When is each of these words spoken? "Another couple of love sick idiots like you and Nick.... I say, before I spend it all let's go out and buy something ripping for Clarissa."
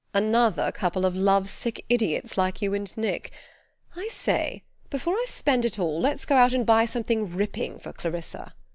"Another 0.15 0.71
couple 0.71 1.05
of 1.05 1.15
love 1.15 1.47
sick 1.47 1.85
idiots 1.87 2.35
like 2.35 2.59
you 2.59 2.73
and 2.73 2.91
Nick.... 2.97 3.29
I 3.95 4.07
say, 4.07 4.63
before 4.89 5.13
I 5.13 5.25
spend 5.27 5.63
it 5.63 5.77
all 5.77 5.99
let's 6.01 6.25
go 6.25 6.37
out 6.37 6.53
and 6.53 6.65
buy 6.65 6.85
something 6.85 7.29
ripping 7.35 7.77
for 7.77 7.93
Clarissa." 7.93 8.55